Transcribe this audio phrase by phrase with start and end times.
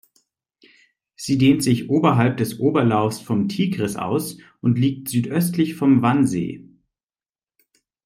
[1.15, 6.65] Sie dehnt sich oberhalb des Oberlaufs vom Tigris aus und liegt südöstlich vom Vansee.